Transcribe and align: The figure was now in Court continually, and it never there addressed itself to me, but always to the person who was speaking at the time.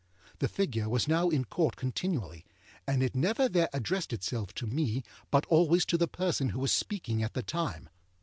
The 0.39 0.47
figure 0.47 0.89
was 0.89 1.07
now 1.07 1.29
in 1.29 1.45
Court 1.45 1.75
continually, 1.75 2.43
and 2.87 3.03
it 3.03 3.13
never 3.15 3.47
there 3.47 3.69
addressed 3.71 4.11
itself 4.11 4.51
to 4.55 4.65
me, 4.65 5.03
but 5.29 5.45
always 5.45 5.85
to 5.85 5.95
the 5.95 6.07
person 6.07 6.49
who 6.49 6.59
was 6.59 6.71
speaking 6.71 7.21
at 7.21 7.35
the 7.35 7.43
time. 7.43 7.87